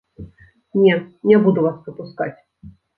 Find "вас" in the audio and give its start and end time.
1.69-1.77